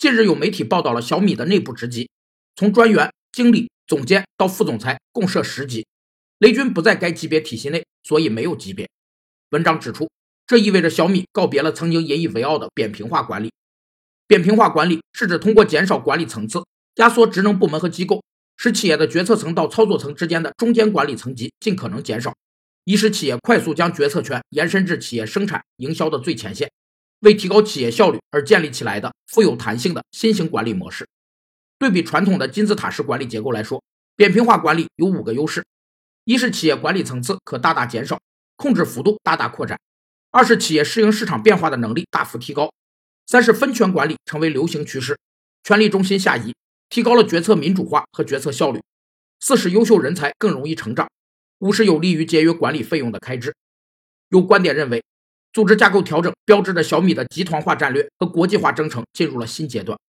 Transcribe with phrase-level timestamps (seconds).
[0.00, 2.08] 近日有媒体报道了小米的内部职级，
[2.56, 5.86] 从专员、经理、总监到副总裁，共设十级。
[6.38, 8.88] 雷军不在该级别体系内，所以没有级别。
[9.50, 10.08] 文章指出，
[10.46, 13.52] 这意味着小米告别了曾经引以为傲的扁平化管理。
[14.26, 16.64] 扁平化管理是指通过减少管理层次，
[16.94, 18.24] 压缩职能部门和机构，
[18.56, 22.34] 使企业的决策层到操作层之间的中间管理层级尽可能减少，
[22.84, 26.72] 以使企业快速将决策权延伸至企业生产营销的最前线，
[27.20, 31.06] 为提高企业效率而建立起来的富有弹性的新型管理模式。
[31.78, 33.82] 对比传统的金字塔式管理结构来说，
[34.16, 35.64] 扁平化管理有五个优势：
[36.24, 38.20] 一是企业管理层次可大大减少，
[38.56, 39.78] 控制幅度大大扩展；
[40.30, 42.70] 二是企业适应市场变化的能力大幅提高。
[43.26, 45.18] 三是分权管理成为流行趋势，
[45.62, 46.54] 权力中心下移，
[46.88, 48.80] 提高了决策民主化和决策效率。
[49.38, 51.08] 四是优秀人才更容易成长。
[51.60, 53.54] 五是有利于节约管理费用的开支。
[54.28, 55.02] 有观点认为，
[55.52, 59.98] 组织架构调整标志着小米的集团化战略和国际化征程进入了新阶段。